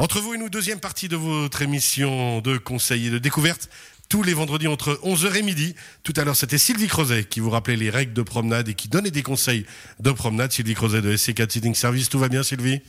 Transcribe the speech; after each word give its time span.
Entre 0.00 0.18
vous 0.18 0.32
et 0.32 0.38
nous, 0.38 0.48
deuxième 0.48 0.80
partie 0.80 1.08
de 1.08 1.16
votre 1.16 1.60
émission 1.60 2.40
de 2.40 2.56
conseils 2.56 3.08
et 3.08 3.10
de 3.10 3.18
découverte. 3.18 3.68
Tous 4.08 4.22
les 4.22 4.32
vendredis 4.32 4.66
entre 4.66 4.98
11h 5.04 5.36
et 5.36 5.42
midi. 5.42 5.74
Tout 6.04 6.14
à 6.16 6.24
l'heure, 6.24 6.36
c'était 6.36 6.56
Sylvie 6.56 6.86
Crozet 6.86 7.24
qui 7.24 7.40
vous 7.40 7.50
rappelait 7.50 7.76
les 7.76 7.90
règles 7.90 8.14
de 8.14 8.22
promenade 8.22 8.70
et 8.70 8.74
qui 8.74 8.88
donnait 8.88 9.10
des 9.10 9.22
conseils 9.22 9.66
de 9.98 10.10
promenade. 10.10 10.52
Sylvie 10.52 10.72
Crozet 10.72 11.02
de 11.02 11.14
SC4 11.14 11.50
Sitting 11.50 11.74
Service. 11.74 12.08
Tout 12.08 12.18
va 12.18 12.30
bien, 12.30 12.42
Sylvie? 12.42 12.80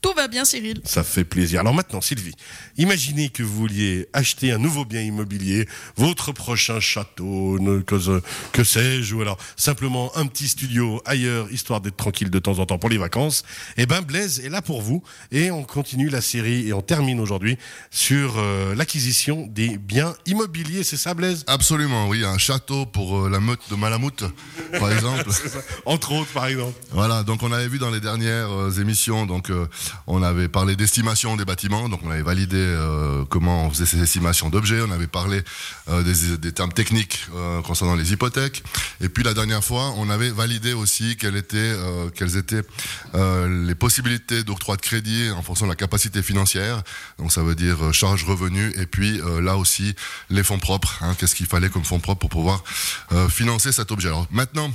Tout 0.00 0.12
va 0.14 0.28
bien, 0.28 0.44
Cyril. 0.44 0.80
Ça 0.84 1.04
fait 1.04 1.24
plaisir. 1.24 1.60
Alors 1.60 1.74
maintenant, 1.74 2.00
Sylvie, 2.00 2.34
imaginez 2.78 3.28
que 3.28 3.42
vous 3.42 3.54
vouliez 3.54 4.08
acheter 4.12 4.50
un 4.50 4.58
nouveau 4.58 4.84
bien 4.84 5.02
immobilier, 5.02 5.68
votre 5.96 6.32
prochain 6.32 6.80
château, 6.80 7.58
que, 7.86 8.20
que 8.52 8.64
sais-je, 8.64 9.14
ou 9.14 9.20
alors 9.20 9.36
simplement 9.56 10.10
un 10.16 10.26
petit 10.26 10.48
studio 10.48 11.02
ailleurs, 11.04 11.50
histoire 11.52 11.80
d'être 11.80 11.96
tranquille 11.96 12.30
de 12.30 12.38
temps 12.38 12.58
en 12.60 12.66
temps 12.66 12.78
pour 12.78 12.88
les 12.88 12.96
vacances. 12.98 13.44
Eh 13.76 13.84
ben, 13.86 14.00
Blaise 14.00 14.40
est 14.40 14.48
là 14.48 14.62
pour 14.62 14.80
vous. 14.80 15.02
Et 15.32 15.50
on 15.50 15.64
continue 15.64 16.08
la 16.08 16.20
série 16.22 16.68
et 16.68 16.72
on 16.72 16.82
termine 16.82 17.20
aujourd'hui 17.20 17.58
sur 17.90 18.38
euh, 18.38 18.74
l'acquisition 18.74 19.46
des 19.48 19.76
biens 19.76 20.14
immobiliers. 20.26 20.82
C'est 20.82 20.96
ça, 20.96 21.12
Blaise? 21.14 21.44
Absolument, 21.46 22.08
oui, 22.08 22.24
un 22.24 22.38
château 22.38 22.86
pour 22.86 23.26
euh, 23.26 23.28
la 23.28 23.40
meute 23.40 23.60
de 23.70 23.76
Malamute, 23.76 24.24
par 24.78 24.90
exemple. 24.92 25.24
Entre 25.84 26.12
autres, 26.12 26.32
par 26.32 26.46
exemple. 26.46 26.78
Voilà, 26.92 27.22
donc 27.22 27.42
on 27.42 27.52
avait 27.52 27.68
vu 27.68 27.78
dans 27.78 27.90
les 27.90 28.00
dernières 28.00 28.50
euh, 28.50 28.80
émissions, 28.80 29.26
donc 29.26 29.50
euh, 29.50 29.66
on 30.06 30.22
avait 30.22 30.48
parlé 30.48 30.76
d'estimation 30.76 31.36
des 31.36 31.44
bâtiments, 31.44 31.88
donc 31.88 32.00
on 32.04 32.10
avait 32.10 32.22
validé 32.22 32.56
euh, 32.56 33.24
comment 33.28 33.66
on 33.66 33.70
faisait 33.70 33.86
ces 33.86 34.02
estimations 34.02 34.50
d'objets, 34.50 34.82
on 34.82 34.90
avait 34.90 35.06
parlé 35.06 35.42
euh, 35.88 36.02
des, 36.02 36.36
des 36.38 36.52
termes 36.52 36.72
techniques 36.72 37.26
euh, 37.34 37.62
concernant 37.62 37.94
les 37.94 38.12
hypothèques, 38.12 38.62
et 39.00 39.08
puis 39.08 39.24
la 39.24 39.34
dernière 39.34 39.64
fois, 39.64 39.92
on 39.96 40.10
avait 40.10 40.30
validé 40.30 40.72
aussi 40.72 41.16
quelles 41.16 41.36
étaient, 41.36 41.56
euh, 41.58 42.10
quelles 42.14 42.36
étaient 42.36 42.62
euh, 43.14 43.66
les 43.66 43.74
possibilités 43.74 44.44
d'octroi 44.44 44.76
de 44.76 44.82
crédit 44.82 45.30
en 45.30 45.42
fonction 45.42 45.66
de 45.66 45.70
la 45.70 45.76
capacité 45.76 46.22
financière, 46.22 46.82
donc 47.18 47.32
ça 47.32 47.42
veut 47.42 47.54
dire 47.54 47.84
euh, 47.84 47.92
charge 47.92 48.24
revenu, 48.24 48.72
et 48.76 48.86
puis 48.86 49.20
là 49.40 49.56
aussi 49.56 49.94
les 50.30 50.42
fonds 50.42 50.58
propres, 50.58 50.98
hein, 51.02 51.14
qu'est-ce 51.18 51.34
qu'il 51.34 51.46
fallait 51.46 51.68
comme 51.68 51.84
fonds 51.84 52.00
propres 52.00 52.20
pour 52.20 52.30
pouvoir 52.30 52.62
financer 53.28 53.72
cet 53.72 53.90
objet. 53.90 54.08
Alors 54.08 54.26
maintenant, 54.30 54.70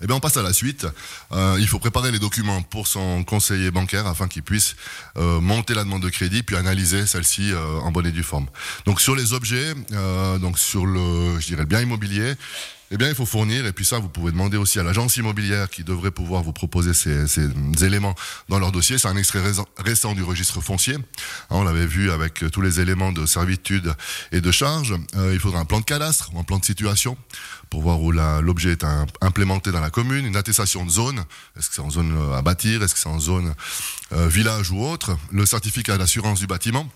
eh 0.00 0.06
bien, 0.06 0.16
on 0.16 0.20
passe 0.20 0.36
à 0.36 0.42
la 0.42 0.52
suite. 0.52 0.86
Euh, 1.32 1.56
il 1.58 1.66
faut 1.66 1.78
préparer 1.78 2.12
les 2.12 2.18
documents 2.18 2.62
pour 2.62 2.86
son 2.86 3.24
conseiller 3.24 3.70
bancaire 3.70 4.06
afin 4.06 4.28
qu'il 4.28 4.42
puisse 4.42 4.76
euh, 5.16 5.40
monter 5.40 5.74
la 5.74 5.84
demande 5.84 6.02
de 6.02 6.08
crédit 6.08 6.42
puis 6.42 6.56
analyser 6.56 7.06
celle-ci 7.06 7.52
euh, 7.52 7.80
en 7.80 7.90
bonne 7.90 8.06
et 8.06 8.12
due 8.12 8.22
forme. 8.22 8.46
Donc 8.86 9.00
sur 9.00 9.16
les 9.16 9.32
objets, 9.32 9.74
donc 10.40 10.58
sur 10.58 10.86
le, 10.86 11.40
je 11.40 11.46
dirais 11.46 11.62
le 11.62 11.66
bien 11.66 11.80
immobilier. 11.80 12.34
Eh 12.90 12.96
bien, 12.96 13.10
il 13.10 13.14
faut 13.14 13.26
fournir, 13.26 13.66
et 13.66 13.72
puis 13.74 13.84
ça, 13.84 13.98
vous 13.98 14.08
pouvez 14.08 14.32
demander 14.32 14.56
aussi 14.56 14.78
à 14.78 14.82
l'agence 14.82 15.18
immobilière 15.18 15.68
qui 15.68 15.84
devrait 15.84 16.10
pouvoir 16.10 16.42
vous 16.42 16.54
proposer 16.54 16.94
ces, 16.94 17.28
ces 17.28 17.46
éléments 17.84 18.14
dans 18.48 18.58
leur 18.58 18.72
dossier. 18.72 18.96
C'est 18.96 19.08
un 19.08 19.16
extrait 19.18 19.42
récent- 19.78 20.14
du 20.14 20.22
registre 20.22 20.62
foncier. 20.62 20.94
Hein, 20.94 21.00
on 21.50 21.64
l'avait 21.64 21.86
vu 21.86 22.10
avec 22.10 22.42
euh, 22.42 22.48
tous 22.50 22.62
les 22.62 22.80
éléments 22.80 23.12
de 23.12 23.26
servitude 23.26 23.94
et 24.32 24.40
de 24.40 24.50
charge. 24.50 24.94
Euh, 25.16 25.34
il 25.34 25.38
faudra 25.38 25.60
un 25.60 25.66
plan 25.66 25.80
de 25.80 25.84
cadastre 25.84 26.30
ou 26.32 26.40
un 26.40 26.44
plan 26.44 26.58
de 26.58 26.64
situation 26.64 27.18
pour 27.68 27.82
voir 27.82 28.00
où 28.00 28.10
l'objet 28.10 28.70
est 28.72 28.84
un- 28.84 29.06
implémenté 29.20 29.70
dans 29.70 29.80
la 29.80 29.90
commune, 29.90 30.24
une 30.24 30.36
attestation 30.36 30.86
de 30.86 30.90
zone, 30.90 31.22
est-ce 31.58 31.68
que 31.68 31.74
c'est 31.74 31.82
en 31.82 31.90
zone 31.90 32.16
euh, 32.16 32.38
à 32.38 32.40
bâtir, 32.40 32.82
est-ce 32.82 32.94
que 32.94 33.00
c'est 33.00 33.08
en 33.10 33.20
zone 33.20 33.54
euh, 34.12 34.26
village 34.28 34.70
ou 34.70 34.82
autre, 34.82 35.18
le 35.30 35.44
certificat 35.44 35.98
d'assurance 35.98 36.40
du 36.40 36.46
bâtiment, 36.46 36.90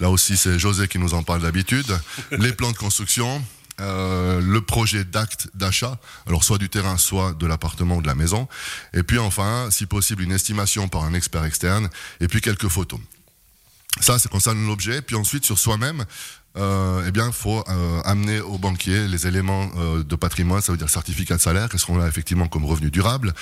là 0.00 0.10
aussi 0.10 0.36
c'est 0.36 0.58
José 0.58 0.88
qui 0.88 0.98
nous 0.98 1.14
en 1.14 1.22
parle 1.22 1.40
d'habitude, 1.40 1.86
les 2.32 2.52
plans 2.52 2.72
de 2.72 2.76
construction, 2.76 3.42
euh, 3.80 4.40
le 4.40 4.60
projet 4.60 5.04
d'acte 5.04 5.48
d'achat, 5.54 5.98
alors 6.26 6.44
soit 6.44 6.58
du 6.58 6.68
terrain, 6.68 6.96
soit 6.96 7.34
de 7.34 7.46
l'appartement 7.46 7.96
ou 7.96 8.02
de 8.02 8.06
la 8.06 8.14
maison, 8.14 8.48
et 8.92 9.02
puis 9.02 9.18
enfin, 9.18 9.68
si 9.70 9.86
possible, 9.86 10.22
une 10.22 10.32
estimation 10.32 10.88
par 10.88 11.04
un 11.04 11.14
expert 11.14 11.44
externe, 11.44 11.88
et 12.20 12.28
puis 12.28 12.40
quelques 12.40 12.68
photos. 12.68 13.00
Ça, 14.00 14.18
c'est 14.18 14.28
concerne 14.28 14.66
l'objet. 14.66 15.02
Puis 15.02 15.16
ensuite, 15.16 15.44
sur 15.44 15.58
soi-même, 15.58 16.04
euh, 16.56 17.04
eh 17.06 17.10
bien, 17.10 17.32
faut 17.32 17.64
euh, 17.68 18.00
amener 18.04 18.40
au 18.40 18.58
banquier 18.58 19.08
les 19.08 19.26
éléments 19.26 19.70
euh, 19.76 20.04
de 20.04 20.14
patrimoine, 20.14 20.60
ça 20.60 20.70
veut 20.70 20.78
dire 20.78 20.88
certificat 20.88 21.36
de 21.36 21.40
salaire, 21.40 21.68
qu'est-ce 21.68 21.84
qu'on 21.84 22.00
a 22.00 22.06
effectivement 22.06 22.46
comme 22.46 22.64
revenu 22.64 22.90
durable, 22.90 23.34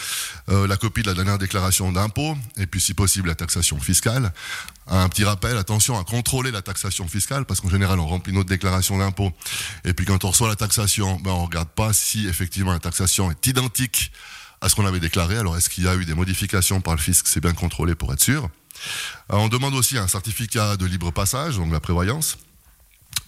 euh, 0.48 0.66
la 0.66 0.78
copie 0.78 1.02
de 1.02 1.08
la 1.08 1.14
dernière 1.14 1.36
déclaration 1.36 1.92
d'impôt, 1.92 2.36
et 2.56 2.66
puis 2.66 2.80
si 2.80 2.94
possible 2.94 3.28
la 3.28 3.34
taxation 3.34 3.78
fiscale. 3.80 4.32
Un 4.86 5.08
petit 5.10 5.24
rappel, 5.24 5.58
attention 5.58 5.98
à 5.98 6.04
contrôler 6.04 6.50
la 6.50 6.62
taxation 6.62 7.06
fiscale, 7.06 7.44
parce 7.44 7.60
qu'en 7.60 7.68
général, 7.68 8.00
on 8.00 8.06
remplit 8.06 8.32
notre 8.32 8.48
déclaration 8.48 8.96
d'impôt, 8.96 9.30
et 9.84 9.92
puis 9.92 10.06
quand 10.06 10.24
on 10.24 10.30
reçoit 10.30 10.48
la 10.48 10.56
taxation, 10.56 11.20
ben, 11.22 11.32
on 11.32 11.44
regarde 11.44 11.68
pas 11.68 11.92
si 11.92 12.26
effectivement 12.26 12.72
la 12.72 12.78
taxation 12.78 13.30
est 13.30 13.46
identique 13.46 14.10
à 14.62 14.70
ce 14.70 14.74
qu'on 14.74 14.86
avait 14.86 15.00
déclaré. 15.00 15.36
Alors, 15.36 15.56
est-ce 15.56 15.68
qu'il 15.68 15.84
y 15.84 15.88
a 15.88 15.96
eu 15.96 16.06
des 16.06 16.14
modifications 16.14 16.80
par 16.80 16.94
le 16.94 17.00
fisc? 17.00 17.26
C'est 17.26 17.40
bien 17.40 17.52
contrôlé 17.52 17.94
pour 17.94 18.12
être 18.12 18.22
sûr. 18.22 18.48
Euh, 19.32 19.36
On 19.36 19.48
demande 19.48 19.74
aussi 19.74 19.98
un 19.98 20.08
certificat 20.08 20.76
de 20.76 20.86
libre 20.86 21.10
passage, 21.10 21.56
donc 21.56 21.72
la 21.72 21.80
prévoyance, 21.80 22.38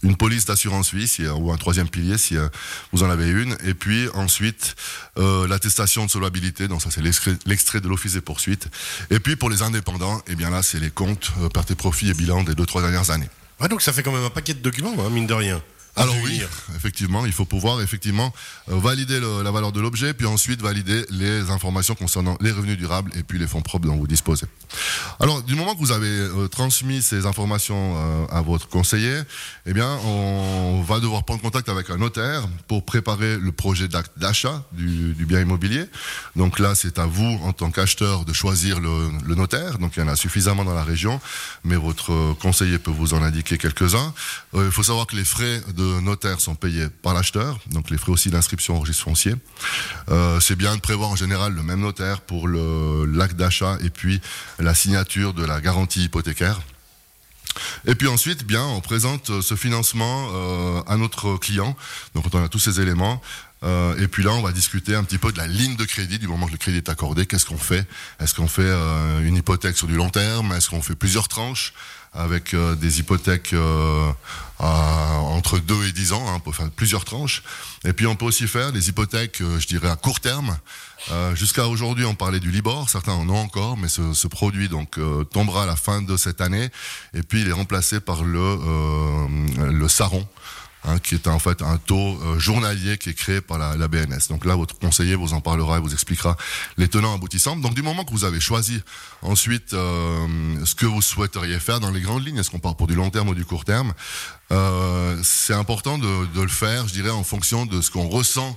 une 0.02 0.16
police 0.16 0.44
d'assurance 0.44 0.92
vie 0.92 1.08
si, 1.08 1.26
ou 1.26 1.50
un 1.52 1.56
troisième 1.56 1.88
pilier 1.88 2.18
si 2.18 2.36
euh, 2.36 2.48
vous 2.92 3.02
en 3.02 3.10
avez 3.10 3.28
une, 3.30 3.56
et 3.64 3.74
puis 3.74 4.08
ensuite 4.14 4.74
euh, 5.18 5.46
l'attestation 5.48 6.04
de 6.04 6.10
solvabilité, 6.10 6.68
donc 6.68 6.82
ça 6.82 6.90
c'est 6.90 7.00
l'extrait- 7.02 7.80
de 7.80 7.88
l'office 7.88 8.12
des 8.14 8.20
poursuites, 8.20 8.68
et 9.10 9.18
puis 9.20 9.36
pour 9.36 9.48
les 9.50 9.62
indépendants, 9.62 10.20
eh 10.26 10.34
bien 10.36 10.50
là 10.50 10.62
c'est 10.62 10.80
les 10.80 10.90
comptes, 10.90 11.32
euh, 11.40 11.48
pertes 11.48 11.70
et 11.70 11.74
profits 11.74 12.10
et 12.10 12.14
bilan 12.14 12.44
des 12.44 12.54
deux 12.54 12.66
trois 12.66 12.82
dernières 12.82 13.10
années. 13.10 13.28
Donc 13.70 13.80
ça 13.80 13.92
fait 13.94 14.02
quand 14.02 14.12
même 14.12 14.24
un 14.24 14.30
paquet 14.30 14.52
de 14.52 14.60
documents, 14.60 14.94
hein, 14.98 15.08
mine 15.10 15.26
de 15.26 15.32
rien. 15.34 15.62
Alors 15.96 16.16
oui, 16.24 16.42
effectivement, 16.76 17.24
il 17.24 17.32
faut 17.32 17.44
pouvoir 17.44 17.80
effectivement 17.80 18.32
euh, 18.68 18.78
valider 18.78 19.20
le- 19.20 19.42
la 19.42 19.50
valeur 19.52 19.70
de 19.70 19.80
l'objet, 19.80 20.12
puis 20.12 20.26
ensuite 20.26 20.60
valider 20.60 21.04
les 21.10 21.50
informations 21.50 21.94
concernant 21.94 22.36
les 22.40 22.50
revenus 22.50 22.76
durables 22.76 23.12
et 23.16 23.22
puis 23.22 23.38
les 23.38 23.46
fonds 23.46 23.62
propres 23.62 23.86
dont 23.86 23.96
vous 23.96 24.08
disposez. 24.08 24.46
Alors, 25.20 25.42
du 25.44 25.54
moment 25.54 25.74
que 25.74 25.78
vous 25.78 25.92
avez 25.92 26.08
euh, 26.08 26.48
transmis 26.48 27.00
ces 27.00 27.26
informations 27.26 27.94
euh, 27.96 28.26
à 28.32 28.40
votre 28.42 28.68
conseiller, 28.68 29.20
eh 29.66 29.72
bien, 29.72 29.88
on 30.04 30.82
va 30.82 30.98
devoir 30.98 31.22
prendre 31.24 31.40
contact 31.40 31.68
avec 31.68 31.88
un 31.90 31.96
notaire 31.98 32.48
pour 32.66 32.84
préparer 32.84 33.36
le 33.38 33.52
projet 33.52 33.86
d'acte 33.86 34.12
d'achat 34.18 34.64
du, 34.72 35.12
du 35.14 35.26
bien 35.26 35.40
immobilier. 35.40 35.84
Donc 36.34 36.58
là, 36.58 36.74
c'est 36.74 36.98
à 36.98 37.06
vous, 37.06 37.38
en 37.44 37.52
tant 37.52 37.70
qu'acheteur, 37.70 38.24
de 38.24 38.32
choisir 38.32 38.80
le, 38.80 39.10
le 39.24 39.34
notaire. 39.36 39.78
Donc 39.78 39.92
il 39.96 40.00
y 40.00 40.02
en 40.02 40.08
a 40.08 40.16
suffisamment 40.16 40.64
dans 40.64 40.74
la 40.74 40.82
région, 40.84 41.20
mais 41.62 41.76
votre 41.76 42.34
conseiller 42.40 42.78
peut 42.78 42.90
vous 42.90 43.14
en 43.14 43.22
indiquer 43.22 43.58
quelques-uns. 43.58 44.12
Euh, 44.54 44.64
il 44.66 44.72
faut 44.72 44.82
savoir 44.82 45.06
que 45.06 45.14
les 45.14 45.24
frais 45.24 45.62
de 45.76 45.83
notaire 46.00 46.40
sont 46.40 46.54
payés 46.54 46.88
par 47.02 47.14
l'acheteur, 47.14 47.58
donc 47.66 47.90
les 47.90 47.98
frais 47.98 48.12
aussi 48.12 48.30
d'inscription 48.30 48.76
au 48.76 48.80
registre 48.80 49.04
foncier. 49.04 49.34
Euh, 50.10 50.40
c'est 50.40 50.56
bien 50.56 50.74
de 50.76 50.80
prévoir 50.80 51.10
en 51.10 51.16
général 51.16 51.54
le 51.54 51.62
même 51.62 51.80
notaire 51.80 52.20
pour 52.20 52.48
l'acte 52.48 53.36
d'achat 53.36 53.78
et 53.82 53.90
puis 53.90 54.20
la 54.58 54.74
signature 54.74 55.34
de 55.34 55.44
la 55.44 55.60
garantie 55.60 56.04
hypothécaire. 56.04 56.60
Et 57.86 57.94
puis 57.94 58.08
ensuite, 58.08 58.44
bien, 58.44 58.64
on 58.64 58.80
présente 58.80 59.30
euh, 59.30 59.40
ce 59.40 59.54
financement 59.54 60.28
euh, 60.32 60.82
à 60.88 60.96
notre 60.96 61.36
client. 61.36 61.76
Donc, 62.14 62.24
on 62.32 62.42
a 62.42 62.48
tous 62.48 62.58
ces 62.58 62.80
éléments, 62.80 63.22
et 63.98 64.08
puis 64.08 64.22
là, 64.22 64.32
on 64.32 64.42
va 64.42 64.52
discuter 64.52 64.94
un 64.94 65.04
petit 65.04 65.16
peu 65.16 65.32
de 65.32 65.38
la 65.38 65.46
ligne 65.46 65.74
de 65.76 65.86
crédit 65.86 66.18
du 66.18 66.28
moment 66.28 66.46
que 66.46 66.52
le 66.52 66.58
crédit 66.58 66.76
est 66.76 66.90
accordé. 66.90 67.24
Qu'est-ce 67.24 67.46
qu'on 67.46 67.56
fait? 67.56 67.86
Est-ce 68.20 68.34
qu'on 68.34 68.46
fait 68.46 68.70
une 69.22 69.36
hypothèque 69.36 69.78
sur 69.78 69.86
du 69.86 69.94
long 69.94 70.10
terme? 70.10 70.52
Est-ce 70.52 70.68
qu'on 70.68 70.82
fait 70.82 70.94
plusieurs 70.94 71.28
tranches? 71.28 71.72
Avec 72.14 72.54
euh, 72.54 72.74
des 72.76 73.00
hypothèques 73.00 73.52
euh, 73.52 74.10
à- 74.60 75.18
entre 75.18 75.58
2 75.58 75.86
et 75.88 75.92
10 75.92 76.12
ans 76.12 76.24
hein, 76.28 76.40
faire 76.52 76.70
plusieurs 76.70 77.04
tranches. 77.04 77.42
Et 77.84 77.92
puis, 77.92 78.06
on 78.06 78.14
peut 78.16 78.24
aussi 78.24 78.46
faire 78.46 78.72
des 78.72 78.88
hypothèques, 78.88 79.40
euh, 79.40 79.58
je 79.58 79.66
dirais, 79.66 79.90
à 79.90 79.96
court 79.96 80.20
terme. 80.20 80.56
Euh, 81.10 81.34
Jusqu'à 81.34 81.66
aujourd'hui, 81.68 82.04
on 82.04 82.14
parlait 82.14 82.40
du 82.40 82.50
Libor. 82.50 82.88
Certains 82.88 83.12
en 83.12 83.28
ont 83.28 83.36
encore, 83.36 83.76
mais 83.76 83.88
ce, 83.88 84.12
ce 84.14 84.26
produit 84.28 84.68
donc 84.68 84.96
euh, 84.98 85.24
tombera 85.24 85.64
à 85.64 85.66
la 85.66 85.76
fin 85.76 86.00
de 86.02 86.16
cette 86.16 86.40
année. 86.40 86.70
Et 87.14 87.22
puis, 87.22 87.40
il 87.42 87.48
est 87.48 87.52
remplacé 87.52 88.00
par 88.00 88.22
le 88.24 88.38
euh, 88.40 89.26
le 89.72 89.88
Saron. 89.88 90.26
Hein, 90.84 90.98
qui 90.98 91.14
est 91.14 91.26
en 91.26 91.38
fait 91.38 91.62
un 91.62 91.76
taux 91.78 92.18
euh, 92.22 92.38
journalier 92.38 92.98
qui 92.98 93.10
est 93.10 93.14
créé 93.14 93.40
par 93.40 93.58
la, 93.58 93.76
la 93.76 93.88
BNS. 93.88 94.28
Donc 94.28 94.44
là, 94.44 94.56
votre 94.56 94.78
conseiller 94.78 95.14
vous 95.14 95.32
en 95.32 95.40
parlera 95.40 95.78
et 95.78 95.80
vous 95.80 95.92
expliquera 95.92 96.36
les 96.76 96.88
tenants 96.88 97.14
aboutissants. 97.14 97.56
Donc 97.56 97.74
du 97.74 97.82
moment 97.82 98.04
que 98.04 98.12
vous 98.12 98.24
avez 98.24 98.40
choisi 98.40 98.80
ensuite 99.22 99.74
euh, 99.74 100.64
ce 100.64 100.74
que 100.74 100.86
vous 100.86 101.02
souhaiteriez 101.02 101.58
faire 101.60 101.80
dans 101.80 101.90
les 101.90 102.00
grandes 102.00 102.26
lignes, 102.26 102.38
est-ce 102.38 102.50
qu'on 102.50 102.58
part 102.58 102.76
pour 102.76 102.86
du 102.86 102.94
long 102.94 103.10
terme 103.10 103.28
ou 103.28 103.34
du 103.34 103.44
court 103.44 103.64
terme, 103.64 103.92
euh, 104.52 105.18
c'est 105.22 105.54
important 105.54 105.98
de, 105.98 106.26
de 106.34 106.42
le 106.42 106.48
faire, 106.48 106.86
je 106.88 106.92
dirais, 106.92 107.10
en 107.10 107.24
fonction 107.24 107.66
de 107.66 107.80
ce 107.80 107.90
qu'on 107.90 108.08
ressent 108.08 108.56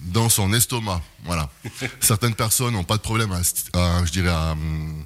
dans 0.00 0.28
son 0.28 0.52
estomac. 0.52 1.02
Voilà. 1.24 1.50
Certaines 2.00 2.34
personnes 2.34 2.72
n'ont 2.72 2.84
pas 2.84 2.96
de 2.96 3.02
problème 3.02 3.32
à, 3.32 3.78
à, 3.78 4.04
je 4.04 4.12
dirais, 4.12 4.30
à, 4.30 4.52
hum, 4.52 4.99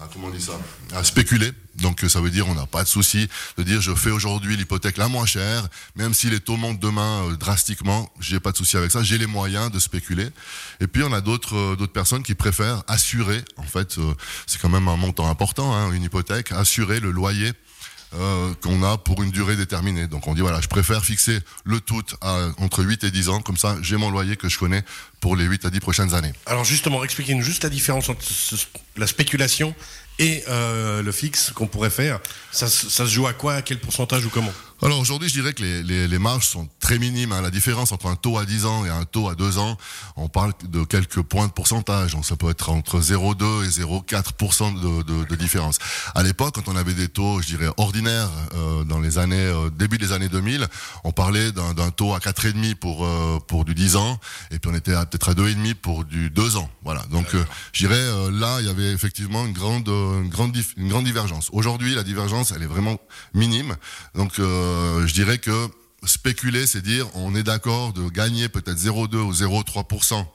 à- 0.00 0.08
comment 0.12 0.28
on 0.28 0.30
dit 0.30 0.40
ça, 0.42 0.52
à 0.94 1.04
spéculer. 1.04 1.52
Donc 1.76 2.02
euh, 2.02 2.08
ça 2.08 2.20
veut 2.20 2.30
dire 2.30 2.48
on 2.48 2.54
n'a 2.54 2.66
pas 2.66 2.82
de 2.82 2.88
souci 2.88 3.28
de 3.56 3.62
dire 3.62 3.80
je 3.80 3.94
fais 3.94 4.10
aujourd'hui 4.10 4.56
l'hypothèque 4.56 4.96
la 4.96 5.06
moins 5.08 5.26
chère, 5.26 5.68
même 5.96 6.12
si 6.14 6.28
les 6.28 6.40
taux 6.40 6.56
montent 6.56 6.80
demain 6.80 7.24
euh, 7.28 7.36
drastiquement, 7.36 8.10
j'ai 8.20 8.40
pas 8.40 8.50
de 8.52 8.56
souci 8.56 8.76
avec 8.76 8.90
ça, 8.90 9.02
j'ai 9.02 9.18
les 9.18 9.26
moyens 9.26 9.70
de 9.70 9.78
spéculer. 9.78 10.28
Et 10.80 10.86
puis 10.88 11.02
on 11.04 11.12
a 11.12 11.20
d'autres 11.20 11.56
euh, 11.56 11.76
d'autres 11.76 11.92
personnes 11.92 12.22
qui 12.22 12.34
préfèrent 12.34 12.82
assurer, 12.88 13.44
en 13.58 13.62
fait, 13.64 13.98
euh, 13.98 14.14
c'est 14.46 14.60
quand 14.60 14.68
même 14.68 14.88
un 14.88 14.96
montant 14.96 15.28
important, 15.28 15.74
hein, 15.74 15.92
une 15.92 16.02
hypothèque, 16.02 16.52
assurer 16.52 17.00
le 17.00 17.10
loyer 17.10 17.52
qu'on 18.62 18.82
a 18.84 18.96
pour 18.96 19.22
une 19.22 19.30
durée 19.30 19.54
déterminée. 19.54 20.06
Donc 20.06 20.26
on 20.28 20.34
dit 20.34 20.40
voilà, 20.40 20.62
je 20.62 20.66
préfère 20.68 21.04
fixer 21.04 21.40
le 21.64 21.78
tout 21.78 22.02
entre 22.22 22.82
8 22.82 23.04
et 23.04 23.10
10 23.10 23.28
ans, 23.28 23.42
comme 23.42 23.58
ça 23.58 23.76
j'ai 23.82 23.98
mon 23.98 24.10
loyer 24.10 24.36
que 24.38 24.48
je 24.48 24.58
connais 24.58 24.82
pour 25.20 25.36
les 25.36 25.44
8 25.44 25.66
à 25.66 25.70
10 25.70 25.80
prochaines 25.80 26.14
années. 26.14 26.32
Alors 26.46 26.64
justement, 26.64 27.04
expliquez-nous 27.04 27.42
juste 27.42 27.64
la 27.64 27.68
différence 27.68 28.08
entre 28.08 28.22
la 28.98 29.06
spéculation 29.06 29.74
et 30.18 30.42
euh, 30.48 31.02
le 31.02 31.12
fixe 31.12 31.50
qu'on 31.54 31.66
pourrait 31.66 31.90
faire. 31.90 32.20
Ça, 32.50 32.68
ça 32.68 33.06
se 33.06 33.10
joue 33.10 33.26
à 33.26 33.32
quoi, 33.32 33.54
à 33.54 33.62
quel 33.62 33.78
pourcentage 33.78 34.24
ou 34.24 34.30
comment? 34.30 34.52
Alors 34.80 35.00
aujourd'hui, 35.00 35.28
je 35.28 35.34
dirais 35.34 35.52
que 35.52 35.62
les, 35.62 35.82
les, 35.82 36.06
les, 36.06 36.18
marges 36.20 36.46
sont 36.46 36.68
très 36.78 37.00
minimes. 37.00 37.32
Hein. 37.32 37.42
La 37.42 37.50
différence 37.50 37.90
entre 37.90 38.06
un 38.06 38.14
taux 38.14 38.38
à 38.38 38.44
10 38.44 38.64
ans 38.64 38.86
et 38.86 38.88
un 38.88 39.04
taux 39.04 39.28
à 39.28 39.34
2 39.34 39.58
ans, 39.58 39.76
on 40.14 40.28
parle 40.28 40.52
de 40.68 40.84
quelques 40.84 41.20
points 41.20 41.48
de 41.48 41.52
pourcentage. 41.52 42.12
Donc 42.12 42.24
ça 42.24 42.36
peut 42.36 42.48
être 42.48 42.70
entre 42.70 43.00
0,2 43.00 43.64
et 43.64 43.68
0,4% 43.68 44.80
de, 44.80 45.02
de, 45.02 45.24
de, 45.24 45.34
différence. 45.34 45.80
À 46.14 46.22
l'époque, 46.22 46.54
quand 46.54 46.68
on 46.68 46.76
avait 46.76 46.94
des 46.94 47.08
taux, 47.08 47.42
je 47.42 47.48
dirais, 47.48 47.68
ordinaires, 47.76 48.30
euh, 48.54 48.84
dans 48.84 49.00
les 49.00 49.18
années, 49.18 49.36
euh, 49.36 49.68
début 49.68 49.98
des 49.98 50.12
années 50.12 50.28
2000, 50.28 50.68
on 51.02 51.10
parlait 51.10 51.50
d'un 51.50 51.90
taux 51.90 52.14
à 52.14 52.20
4,5 52.20 52.76
pour, 52.76 53.08
pour 53.48 53.64
du 53.64 53.74
10 53.74 53.96
ans, 53.96 54.20
et 54.52 54.60
puis 54.60 54.70
on 54.70 54.76
était 54.76 54.92
peut-être 54.92 55.30
à 55.30 55.34
2,5 55.34 55.74
pour 55.74 56.04
du 56.04 56.30
2 56.30 56.56
ans. 56.56 56.70
Voilà. 56.84 57.02
Donc 57.10 57.26
je 57.72 57.86
dirais, 57.86 58.30
là, 58.30 58.58
il 58.60 58.66
y 58.66 58.70
avait 58.70 58.87
effectivement 58.92 59.46
une 59.46 59.52
grande, 59.52 59.88
une 59.88 60.28
grande, 60.28 60.56
une 60.76 60.88
grande 60.88 61.04
divergence. 61.04 61.48
Aujourd'hui, 61.52 61.94
la 61.94 62.02
divergence, 62.02 62.52
elle 62.54 62.62
est 62.62 62.66
vraiment 62.66 62.98
minime. 63.34 63.76
Donc 64.14 64.38
euh, 64.38 65.06
je 65.06 65.14
dirais 65.14 65.38
que 65.38 65.68
spéculer, 66.04 66.66
c'est 66.66 66.82
dire 66.82 67.06
on 67.14 67.34
est 67.34 67.42
d'accord 67.42 67.92
de 67.92 68.08
gagner 68.08 68.48
peut-être 68.48 68.78
0,2 68.78 69.16
ou 69.16 69.32
0,3%. 69.32 70.26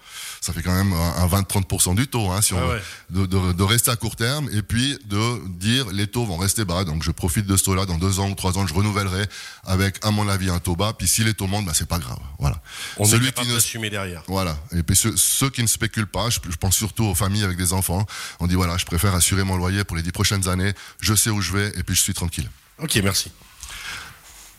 Ça 0.44 0.52
fait 0.52 0.62
quand 0.62 0.76
même 0.76 0.92
un 0.92 1.26
20-30% 1.26 1.96
du 1.96 2.06
taux, 2.06 2.30
hein, 2.30 2.42
si 2.42 2.54
on 2.54 2.58
ah 2.60 2.76
de, 3.10 3.26
de, 3.26 3.54
de, 3.54 3.64
rester 3.64 3.92
à 3.92 3.96
court 3.96 4.18
terme, 4.18 4.50
et 4.52 4.62
puis 4.62 5.00
de 5.06 5.48
dire 5.48 5.90
les 5.94 6.06
taux 6.06 6.26
vont 6.26 6.36
rester 6.36 6.66
bas, 6.66 6.84
donc 6.84 7.02
je 7.02 7.12
profite 7.12 7.46
de 7.46 7.56
ce 7.56 7.64
taux-là, 7.64 7.86
dans 7.86 7.98
deux 7.98 8.20
ans 8.20 8.30
ou 8.30 8.36
trois 8.36 8.58
ans, 8.58 8.68
je 8.68 8.74
renouvellerai 8.74 9.26
avec, 9.64 10.04
à 10.04 10.12
mon 10.12 10.28
avis, 10.28 10.50
un 10.50 10.60
taux 10.60 10.76
bas, 10.76 10.92
puis 10.98 11.08
si 11.08 11.24
les 11.24 11.34
taux 11.34 11.48
montent, 11.48 11.66
bah, 11.66 11.72
c'est 11.74 11.88
pas 11.88 11.98
grave. 11.98 12.20
Voilà. 12.40 12.62
On 12.98 13.06
Celui 13.06 13.28
est 13.28 13.30
capable 13.30 13.48
qui 13.48 13.54
d'assumer 13.54 13.90
derrière. 13.90 14.24
Voilà. 14.28 14.58
Et 14.74 14.84
puis 14.84 14.98
ceux, 14.98 15.16
ceux, 15.16 15.50
qui 15.50 15.62
ne 15.62 15.68
spéculent 15.68 16.08
pas, 16.08 16.30
je, 16.30 16.40
je, 16.50 16.58
pense 16.58 16.76
surtout 16.76 17.06
aux 17.06 17.16
familles 17.16 17.46
avec 17.46 17.58
des 17.58 17.72
enfants, 17.72 18.06
on 18.42 18.48
dit 18.48 18.56
voilà, 18.56 18.76
je 18.76 18.86
préfère 18.86 19.16
assurer 19.16 19.46
mon 19.46 19.56
loyer 19.56 19.86
pour 19.86 19.96
les 19.96 20.04
dix 20.04 20.12
prochaines 20.12 20.50
années, 20.50 20.74
je 21.00 21.14
sais 21.14 21.30
où 21.30 21.40
je 21.40 21.54
vais, 21.54 21.70
et 21.70 21.84
puis 21.84 21.96
je 21.96 22.02
suis 22.02 22.14
tranquille. 22.14 22.50
Ok, 22.80 23.00
merci. 23.02 23.32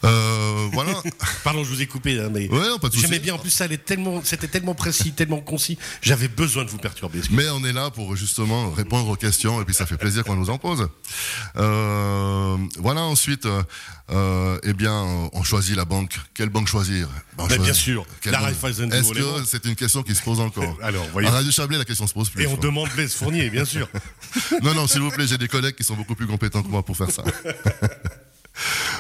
Euh, 0.05 0.69
voilà. 0.73 0.93
Pardon, 1.45 1.65
je 1.65 1.71
vous 1.71 1.83
ai 1.83 1.87
coupé, 1.87 2.21
hein, 2.21 2.29
mais 2.33 2.49
ouais, 2.49 2.69
j'aimais 2.93 3.19
bien. 3.19 3.35
En 3.35 3.39
plus, 3.39 3.51
ça 3.51 3.65
allait 3.65 3.79
tellement, 3.79 4.21
c'était 4.25 4.49
tellement 4.49 4.75
précis, 4.75 5.13
tellement 5.13 5.41
concis. 5.41 5.79
J'avais 6.03 6.29
besoin 6.29 6.65
de 6.65 6.71
vous 6.71 6.79
perturber. 6.79 7.21
Mais 7.31 7.49
on 7.51 7.65
est 7.65 7.73
là 7.73 7.91
pour 7.91 8.15
justement 8.17 8.71
répondre 8.71 9.09
aux 9.09 9.17
questions, 9.17 9.61
et 9.61 9.65
puis 9.65 9.75
ça 9.75 9.87
fait 9.87 9.97
plaisir 9.97 10.25
qu'on 10.25 10.37
nous 10.37 10.51
en 10.51 10.59
pose. 10.59 10.89
Euh, 11.57 12.57
voilà. 12.79 13.03
Ensuite, 13.03 13.47
euh, 14.11 14.59
eh 14.63 14.73
bien, 14.73 15.31
on 15.33 15.43
choisit 15.43 15.77
la 15.77 15.85
banque. 15.85 16.19
Quelle 16.35 16.49
banque 16.49 16.69
choisir? 16.69 17.09
Ben, 17.37 17.47
Bien 17.47 17.73
sûr, 17.73 18.07
la 18.27 18.41
Raiffeisen. 18.41 18.93
Est-ce 18.93 19.13
que 19.13 19.45
c'est 19.47 19.65
une 19.65 19.77
question 19.77 20.03
qui 20.03 20.15
se 20.15 20.23
pose 20.23 20.41
encore? 20.41 20.79
Alors, 20.83 21.07
voyez. 21.13 21.29
À 21.29 21.33
Radio 21.33 21.51
Chablais, 21.51 21.79
la 21.79 21.85
question 21.85 22.07
se 22.07 22.15
pose 22.15 22.31
plus. 22.31 22.45
Et 22.45 22.47
on 22.47 22.57
demande 22.57 22.91
Blaise 22.91 23.15
Fournier, 23.15 23.49
bien 23.51 23.65
sûr. 23.65 23.89
non, 24.63 24.75
non, 24.75 24.87
s'il 24.87 25.01
vous 25.01 25.11
plaît, 25.11 25.27
j'ai 25.27 25.39
des 25.39 25.49
collègues 25.49 25.75
qui 25.75 25.85
sont 25.85 25.95
beaucoup 25.95 26.15
plus 26.15 26.27
compétents 26.27 26.63
que 26.63 26.69
moi 26.69 26.85
pour 26.85 26.97
faire 26.97 27.11
ça. 27.11 27.25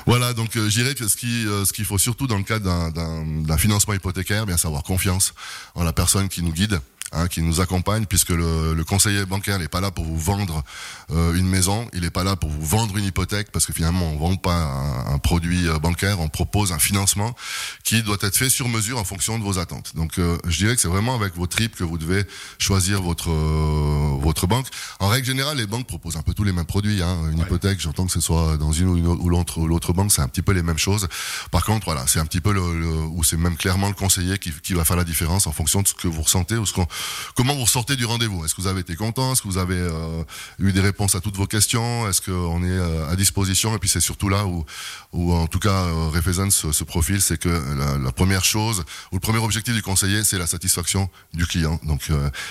Voilà, 0.06 0.34
donc 0.34 0.56
euh, 0.56 0.68
je 0.68 0.80
dirais 0.80 0.94
que 0.94 1.08
ce 1.08 1.16
euh, 1.24 1.64
qu'il 1.64 1.84
faut 1.84 1.98
surtout 1.98 2.26
dans 2.26 2.36
le 2.36 2.44
cadre 2.44 2.90
d'un 2.92 3.56
financement 3.56 3.94
hypothécaire, 3.94 4.46
bien 4.46 4.56
savoir 4.56 4.82
confiance 4.82 5.34
en 5.74 5.84
la 5.84 5.92
personne 5.92 6.28
qui 6.28 6.42
nous 6.42 6.52
guide. 6.52 6.80
Hein, 7.16 7.28
qui 7.28 7.42
nous 7.42 7.60
accompagne, 7.60 8.06
puisque 8.06 8.30
le, 8.30 8.74
le 8.74 8.84
conseiller 8.84 9.24
bancaire 9.24 9.60
n'est 9.60 9.68
pas 9.68 9.80
là 9.80 9.92
pour 9.92 10.04
vous 10.04 10.18
vendre 10.18 10.64
euh, 11.12 11.34
une 11.34 11.46
maison, 11.46 11.88
il 11.92 12.00
n'est 12.00 12.10
pas 12.10 12.24
là 12.24 12.34
pour 12.34 12.50
vous 12.50 12.64
vendre 12.64 12.96
une 12.96 13.04
hypothèque, 13.04 13.52
parce 13.52 13.66
que 13.66 13.72
finalement 13.72 14.10
on 14.10 14.16
vend 14.16 14.34
pas 14.34 14.56
un, 14.56 15.14
un, 15.14 15.18
produit 15.18 15.68
euh, 15.68 15.78
bancaire, 15.78 16.18
on 16.18 16.28
propose 16.28 16.72
un 16.72 16.80
financement 16.80 17.36
qui 17.84 18.02
doit 18.02 18.16
être 18.20 18.36
fait 18.36 18.48
sur 18.48 18.68
mesure 18.68 18.98
en 18.98 19.04
fonction 19.04 19.38
de 19.38 19.44
vos 19.44 19.60
attentes. 19.60 19.92
Donc 19.94 20.18
euh, 20.18 20.38
je 20.48 20.58
dirais 20.58 20.74
que 20.74 20.80
c'est 20.80 20.88
vraiment 20.88 21.14
avec 21.14 21.36
vos 21.36 21.46
tripes 21.46 21.76
que 21.76 21.84
vous 21.84 21.98
devez 21.98 22.24
choisir 22.58 23.00
votre 23.00 23.30
euh, 23.30 24.18
votre 24.20 24.48
banque. 24.48 24.66
En 24.98 25.06
règle 25.06 25.26
générale, 25.26 25.58
les 25.58 25.66
banques 25.68 25.86
proposent 25.86 26.16
un 26.16 26.22
peu 26.22 26.34
tous 26.34 26.44
les 26.44 26.52
mêmes 26.52 26.64
produits. 26.64 27.00
Hein. 27.00 27.16
Une 27.30 27.38
ouais. 27.38 27.44
hypothèque, 27.44 27.78
j'entends 27.78 28.06
que 28.06 28.12
ce 28.12 28.20
soit 28.20 28.56
dans 28.56 28.72
une 28.72 28.88
ou 28.88 29.28
l'autre 29.28 29.60
l'autre 29.60 29.92
banque, 29.92 30.10
c'est 30.10 30.22
un 30.22 30.28
petit 30.28 30.42
peu 30.42 30.52
les 30.52 30.62
mêmes 30.64 30.78
choses. 30.78 31.06
Par 31.52 31.64
contre, 31.64 31.84
voilà, 31.84 32.08
c'est 32.08 32.18
un 32.18 32.26
petit 32.26 32.40
peu 32.40 32.52
le, 32.52 32.76
le 32.76 32.88
ou 32.88 33.22
c'est 33.22 33.36
même 33.36 33.56
clairement 33.56 33.86
le 33.86 33.94
conseiller 33.94 34.36
qui, 34.38 34.50
qui 34.50 34.74
va 34.74 34.84
faire 34.84 34.96
la 34.96 35.04
différence 35.04 35.46
en 35.46 35.52
fonction 35.52 35.82
de 35.82 35.86
ce 35.86 35.94
que 35.94 36.08
vous 36.08 36.22
ressentez 36.22 36.56
ou 36.56 36.66
ce 36.66 36.72
qu'on 36.72 36.88
Comment 37.34 37.54
vous 37.56 37.66
sortez 37.66 37.96
du 37.96 38.04
rendez-vous? 38.04 38.44
Est-ce 38.44 38.54
que 38.54 38.60
vous 38.60 38.68
avez 38.68 38.80
été 38.80 38.94
content? 38.94 39.32
Est-ce 39.32 39.42
que 39.42 39.48
vous 39.48 39.58
avez 39.58 39.76
euh, 39.76 40.22
eu 40.60 40.72
des 40.72 40.80
réponses 40.80 41.16
à 41.16 41.20
toutes 41.20 41.36
vos 41.36 41.46
questions? 41.46 42.08
Est-ce 42.08 42.20
qu'on 42.20 42.62
est 42.62 42.68
euh, 42.68 43.10
à 43.10 43.16
disposition? 43.16 43.74
Et 43.74 43.78
puis 43.78 43.88
c'est 43.88 44.00
surtout 44.00 44.28
là 44.28 44.46
où, 44.46 45.32
en 45.32 45.46
tout 45.48 45.58
cas 45.58 45.84
euh, 45.84 46.10
Refezen 46.10 46.50
se, 46.50 46.84
profile, 46.84 47.20
c'est 47.20 47.38
que 47.38 47.48
la, 47.48 48.12
première 48.12 48.44
chose 48.44 48.84
ou 49.10 49.16
le 49.16 49.20
premier 49.20 49.38
objectif 49.38 49.74
du 49.74 49.82
conseiller, 49.82 50.22
c'est 50.22 50.38
la 50.38 50.46
satisfaction 50.46 51.10
du 51.32 51.46
client. 51.46 51.80
Donc 51.82 52.08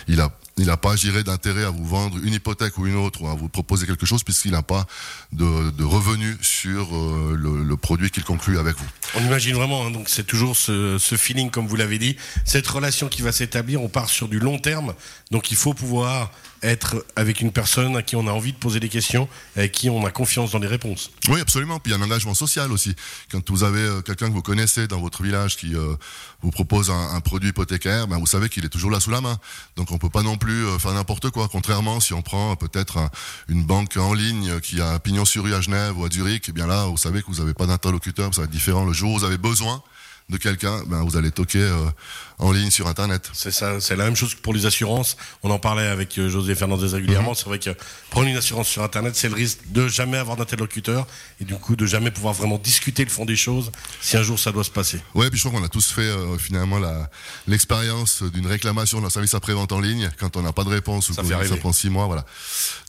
il 0.07 0.19
a 0.19 0.31
n'a 0.57 0.77
pas, 0.77 0.95
j'irai 0.95 1.23
d'intérêt 1.23 1.63
à 1.63 1.71
vous 1.71 1.85
vendre 1.85 2.17
une 2.23 2.33
hypothèque 2.33 2.77
ou 2.77 2.85
une 2.85 2.95
autre 2.95 3.23
ou 3.23 3.27
à 3.27 3.33
vous 3.33 3.49
proposer 3.49 3.87
quelque 3.87 4.05
chose 4.05 4.23
puisqu'il 4.23 4.51
n'a 4.51 4.61
pas 4.61 4.85
de, 5.31 5.71
de, 5.71 5.83
revenus 5.83 6.37
sur 6.41 6.89
le, 7.35 7.62
produit 7.83 8.09
qu'il 8.09 8.23
conclut 8.23 8.57
avec 8.57 8.75
vous. 8.77 8.87
On 9.15 9.21
imagine 9.23 9.53
vraiment, 9.53 9.85
hein, 9.85 9.91
donc 9.91 10.09
c'est 10.09 10.25
toujours 10.25 10.55
ce, 10.55 10.97
ce, 10.97 11.15
feeling, 11.15 11.51
comme 11.51 11.67
vous 11.67 11.75
l'avez 11.75 11.99
dit, 11.99 12.15
cette 12.45 12.65
relation 12.65 13.09
qui 13.09 13.21
va 13.21 13.31
s'établir, 13.31 13.83
on 13.83 13.89
part 13.89 14.09
sur 14.09 14.27
du 14.27 14.39
long 14.39 14.57
terme, 14.57 14.95
donc 15.29 15.51
il 15.51 15.57
faut 15.57 15.75
pouvoir 15.75 16.31
être 16.63 17.05
avec 17.15 17.41
une 17.41 17.51
personne 17.51 17.95
à 17.97 18.01
qui 18.01 18.15
on 18.15 18.27
a 18.27 18.31
envie 18.31 18.53
de 18.53 18.57
poser 18.57 18.79
des 18.79 18.89
questions, 18.89 19.27
avec 19.55 19.71
qui 19.73 19.89
on 19.89 20.05
a 20.05 20.11
confiance 20.11 20.51
dans 20.51 20.59
les 20.59 20.67
réponses. 20.67 21.11
Oui, 21.27 21.39
absolument. 21.39 21.79
Puis 21.79 21.91
il 21.91 21.97
y 21.97 21.99
a 21.99 22.01
un 22.01 22.05
engagement 22.05 22.33
social 22.33 22.71
aussi. 22.71 22.95
Quand 23.29 23.47
vous 23.49 23.63
avez 23.63 23.81
euh, 23.81 24.01
quelqu'un 24.01 24.29
que 24.29 24.33
vous 24.33 24.41
connaissez 24.41 24.87
dans 24.87 24.99
votre 24.99 25.23
village 25.23 25.57
qui 25.57 25.75
euh, 25.75 25.95
vous 26.41 26.51
propose 26.51 26.89
un, 26.89 27.15
un, 27.15 27.19
produit 27.19 27.49
hypothécaire, 27.49 28.07
ben 28.07 28.17
vous 28.17 28.25
savez 28.25 28.49
qu'il 28.49 28.63
est 28.65 28.69
toujours 28.69 28.91
là 28.91 28.99
sous 28.99 29.11
la 29.11 29.21
main. 29.21 29.37
Donc 29.75 29.91
on 29.91 29.97
peut 29.97 30.09
pas 30.09 30.23
non 30.23 30.37
plus 30.37 30.65
euh, 30.65 30.79
faire 30.79 30.93
n'importe 30.93 31.29
quoi. 31.31 31.49
Contrairement, 31.51 31.99
si 31.99 32.13
on 32.13 32.21
prend 32.21 32.55
peut-être 32.55 32.97
un, 32.97 33.09
une 33.49 33.63
banque 33.63 33.97
en 33.97 34.13
ligne 34.13 34.59
qui 34.61 34.79
a 34.79 34.99
pignon 34.99 35.25
sur 35.25 35.43
rue 35.43 35.53
à 35.53 35.61
Genève 35.61 35.97
ou 35.97 36.05
à 36.05 36.09
Zurich, 36.09 36.45
eh 36.47 36.51
bien 36.53 36.67
là, 36.67 36.85
vous 36.85 36.97
savez 36.97 37.21
que 37.21 37.27
vous 37.27 37.41
n'avez 37.41 37.53
pas 37.53 37.65
d'interlocuteur, 37.73 38.33
ça 38.33 38.41
va 38.41 38.45
être 38.45 38.51
différent. 38.51 38.85
Le 38.85 38.93
jour 38.93 39.13
où 39.13 39.19
vous 39.19 39.25
avez 39.25 39.37
besoin 39.37 39.81
de 40.29 40.37
quelqu'un, 40.37 40.81
ben 40.87 41.03
vous 41.03 41.17
allez 41.17 41.31
toquer 41.31 41.59
euh, 41.59 41.89
en 42.39 42.51
ligne 42.51 42.71
sur 42.71 42.87
Internet. 42.87 43.29
C'est 43.33 43.51
ça, 43.51 43.79
c'est 43.79 43.95
la 43.95 44.05
même 44.05 44.15
chose 44.15 44.35
que 44.35 44.41
pour 44.41 44.53
les 44.53 44.65
assurances. 44.65 45.17
On 45.43 45.51
en 45.51 45.59
parlait 45.59 45.87
avec 45.87 46.17
euh, 46.17 46.29
José 46.29 46.55
Fernandez 46.55 46.87
régulièrement. 46.87 47.31
Mm 47.31 47.33
-hmm. 47.33 47.37
C'est 47.37 47.45
vrai 47.45 47.59
que 47.59 47.71
prendre 48.09 48.27
une 48.27 48.37
assurance 48.37 48.67
sur 48.67 48.83
Internet, 48.83 49.15
c'est 49.15 49.29
le 49.29 49.35
risque 49.35 49.59
de 49.67 49.87
jamais 49.87 50.17
avoir 50.17 50.37
d'interlocuteur 50.37 51.07
et 51.39 51.45
du 51.45 51.55
coup 51.55 51.75
de 51.75 51.85
jamais 51.85 52.11
pouvoir 52.11 52.33
vraiment 52.33 52.57
discuter 52.57 53.03
le 53.03 53.09
fond 53.09 53.25
des 53.25 53.35
choses 53.35 53.71
si 54.01 54.17
un 54.17 54.23
jour 54.23 54.39
ça 54.39 54.51
doit 54.51 54.63
se 54.63 54.71
passer. 54.71 54.99
Ouais, 55.15 55.29
puis 55.29 55.39
je 55.39 55.47
crois 55.47 55.59
qu'on 55.59 55.65
a 55.65 55.69
tous 55.69 55.91
fait 55.91 56.01
euh, 56.01 56.37
finalement 56.37 56.79
l'expérience 57.47 58.23
d'une 58.23 58.47
réclamation 58.47 59.01
d'un 59.01 59.09
service 59.09 59.33
après-vente 59.33 59.71
en 59.71 59.79
ligne 59.79 60.09
quand 60.19 60.37
on 60.37 60.41
n'a 60.41 60.53
pas 60.53 60.63
de 60.63 60.69
réponse 60.69 61.09
ou 61.09 61.13
ça, 61.13 61.23
fait 61.23 61.47
ça 61.47 61.57
prend 61.57 61.73
six 61.73 61.89
mois, 61.89 62.05
voilà. 62.05 62.25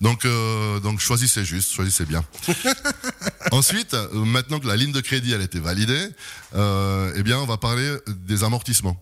Donc, 0.00 0.24
euh, 0.24 0.80
donc 0.80 1.00
choisissez 1.00 1.44
juste, 1.44 1.72
choisissez 1.72 2.04
bien. 2.04 2.24
Ensuite, 3.50 3.94
euh, 3.94 4.08
maintenant 4.24 4.60
que 4.60 4.66
la 4.66 4.76
ligne 4.76 4.92
de 4.92 5.00
crédit 5.00 5.32
elle 5.32 5.40
a 5.40 5.44
été 5.44 5.60
validée, 5.60 6.08
eh 6.54 7.22
on 7.32 7.46
va 7.46 7.56
parler 7.56 7.96
des 8.26 8.44
amortissements. 8.44 8.96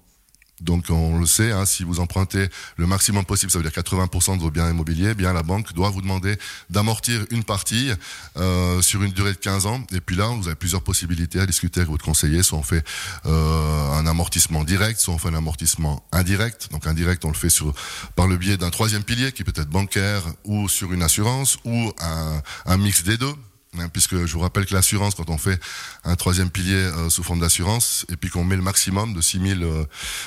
Donc 0.62 0.86
on 0.90 1.18
le 1.18 1.26
sait, 1.26 1.50
hein, 1.50 1.66
si 1.66 1.82
vous 1.82 1.98
empruntez 1.98 2.48
le 2.76 2.86
maximum 2.86 3.24
possible, 3.24 3.50
ça 3.50 3.58
veut 3.58 3.68
dire 3.68 3.72
80% 3.72 4.36
de 4.36 4.42
vos 4.42 4.50
biens 4.50 4.70
immobiliers, 4.70 5.12
eh 5.18 5.22
la 5.22 5.42
banque 5.42 5.72
doit 5.72 5.90
vous 5.90 6.00
demander 6.00 6.36
d'amortir 6.70 7.24
une 7.30 7.42
partie 7.42 7.90
euh, 8.36 8.80
sur 8.80 9.02
une 9.02 9.12
durée 9.12 9.32
de 9.32 9.38
15 9.38 9.66
ans. 9.66 9.82
Et 9.92 10.00
puis 10.00 10.14
là, 10.14 10.28
vous 10.28 10.46
avez 10.46 10.54
plusieurs 10.54 10.82
possibilités 10.82 11.40
à 11.40 11.46
discuter 11.46 11.80
avec 11.80 11.90
votre 11.90 12.04
conseiller. 12.04 12.42
Soit 12.42 12.58
on 12.58 12.62
fait 12.62 12.84
euh, 13.26 13.92
un 13.92 14.06
amortissement 14.06 14.62
direct, 14.62 15.00
soit 15.00 15.14
on 15.14 15.18
fait 15.18 15.28
un 15.28 15.34
amortissement 15.34 16.04
indirect. 16.12 16.68
Donc 16.70 16.86
indirect, 16.86 17.24
on 17.24 17.28
le 17.28 17.34
fait 17.34 17.52
par 18.14 18.28
le 18.28 18.36
biais 18.36 18.56
d'un 18.56 18.70
troisième 18.70 19.02
pilier 19.02 19.32
qui 19.32 19.44
peut 19.44 19.52
être 19.56 19.68
bancaire 19.68 20.22
ou 20.44 20.68
sur 20.68 20.92
une 20.92 21.02
assurance 21.02 21.58
ou 21.64 21.92
un 22.66 22.76
mix 22.76 23.02
des 23.02 23.16
deux. 23.16 23.34
Hein, 23.78 23.88
puisque 23.88 24.26
je 24.26 24.32
vous 24.34 24.40
rappelle 24.40 24.66
que 24.66 24.74
l'assurance, 24.74 25.14
quand 25.14 25.30
on 25.30 25.38
fait 25.38 25.58
un 26.04 26.14
troisième 26.14 26.50
pilier 26.50 26.74
euh, 26.74 27.08
sous 27.08 27.22
forme 27.22 27.40
d'assurance, 27.40 28.04
et 28.10 28.16
puis 28.16 28.28
qu'on 28.28 28.44
met 28.44 28.56
le 28.56 28.60
maximum 28.60 29.14
de 29.14 29.22
6000, 29.22 29.62
euh, 29.62 29.84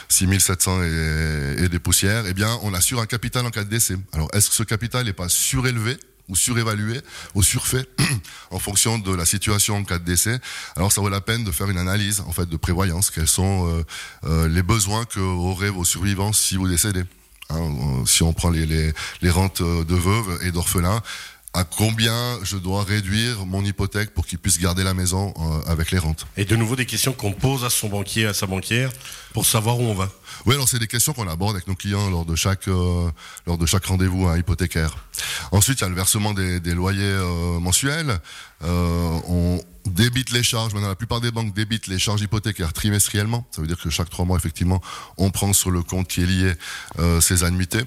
6700 0.10 0.82
et, 0.82 1.56
et, 1.64 1.70
des 1.70 1.78
poussières, 1.78 2.26
eh 2.26 2.34
bien, 2.34 2.58
on 2.64 2.74
assure 2.74 3.00
un 3.00 3.06
capital 3.06 3.46
en 3.46 3.52
cas 3.52 3.64
de 3.64 3.70
décès. 3.70 3.98
Alors, 4.14 4.30
est-ce 4.34 4.50
que 4.50 4.56
ce 4.56 4.64
capital 4.64 5.06
n'est 5.06 5.14
pas 5.14 5.30
surélevé 5.30 6.00
ou 6.28 6.36
surévalué 6.36 7.02
ou 7.36 7.44
surfait 7.44 7.88
en 8.50 8.58
fonction 8.58 8.98
de 8.98 9.14
la 9.14 9.26
situation 9.26 9.78
en 9.78 9.84
cas 9.84 10.00
de 10.00 10.06
décès? 10.06 10.40
Alors 10.76 10.92
ça 10.92 11.02
vaut 11.02 11.10
la 11.10 11.22
peine 11.22 11.44
de 11.44 11.52
faire 11.52 11.70
une 11.70 11.78
analyse 11.78 12.22
en 12.22 12.32
fait 12.32 12.50
de 12.50 12.58
prévoyance. 12.58 13.12
Quels 13.12 13.28
sont 13.28 13.70
euh, 13.70 13.84
euh, 14.24 14.48
les 14.48 14.64
besoins 14.64 15.06
que 15.06 15.20
auraient 15.20 15.70
vos 15.70 15.86
survivants 15.86 16.34
si 16.34 16.58
vous 16.58 16.68
décédez? 16.68 17.04
Hein, 17.52 18.04
Si 18.08 18.24
on 18.24 18.34
prend 18.34 18.50
les, 18.50 18.92
les 19.22 19.30
rentes 19.30 19.62
de 19.62 19.96
veuves 19.96 20.40
et 20.42 20.52
d'orphelins, 20.52 21.04
à 21.56 21.64
combien 21.64 22.38
je 22.44 22.58
dois 22.58 22.84
réduire 22.84 23.46
mon 23.46 23.64
hypothèque 23.64 24.14
pour 24.14 24.26
qu'il 24.26 24.40
puisse 24.40 24.60
garder 24.60 24.84
la 24.84 24.94
maison 24.94 25.34
euh, 25.38 25.72
avec 25.72 25.90
les 25.92 26.00
rentes. 26.00 26.28
Et 26.36 26.44
de 26.44 26.56
nouveau 26.58 26.76
des 26.76 26.86
questions 26.86 27.14
qu'on 27.14 27.32
pose 27.32 27.64
à 27.64 27.70
son 27.70 27.88
banquier, 27.88 28.26
à 28.26 28.34
sa 28.34 28.46
banquière, 28.46 28.92
pour 29.34 29.46
savoir 29.46 29.80
où 29.80 29.84
on 29.84 29.94
va. 29.94 30.10
Oui, 30.46 30.54
alors 30.54 30.68
c'est 30.68 30.80
des 30.80 30.88
questions 30.88 31.14
qu'on 31.14 31.30
aborde 31.30 31.56
avec 31.56 31.68
nos 31.68 31.76
clients 31.76 32.10
lors 32.10 32.26
de 32.26 32.36
chaque 32.36 32.68
euh, 32.68 33.10
lors 33.48 33.58
de 33.58 33.66
chaque 33.66 33.86
rendez-vous 33.86 34.28
hein, 34.28 34.38
hypothécaire. 34.38 34.98
Ensuite, 35.52 35.80
il 35.80 35.84
y 35.84 35.86
a 35.86 35.90
le 35.90 35.96
versement 35.96 36.34
des, 36.34 36.60
des 36.60 36.74
loyers 36.74 37.02
euh, 37.04 37.60
mensuels. 37.60 38.20
Euh, 38.64 39.20
on 39.28 39.62
débite 39.86 40.32
les 40.32 40.44
charges. 40.44 40.74
Maintenant, 40.74 40.90
la 40.90 40.96
plupart 40.96 41.22
des 41.22 41.32
banques 41.32 41.54
débitent 41.54 41.88
les 41.88 42.00
charges 42.00 42.22
hypothécaires 42.22 42.74
trimestriellement. 42.74 43.48
Ça 43.52 43.62
veut 43.62 43.68
dire 43.68 43.80
que 43.82 43.90
chaque 43.90 44.10
trois 44.10 44.26
mois, 44.26 44.38
effectivement, 44.38 44.82
on 45.18 45.32
prend 45.32 45.54
sur 45.54 45.72
le 45.72 45.84
compte 45.84 46.10
qui 46.10 46.22
est 46.22 46.26
lié 46.26 46.54
ces 47.22 47.44
annuités. 47.44 47.84